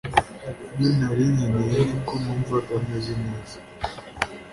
[0.77, 3.57] iyo ntari nkeneye, niko numvaga meze neza.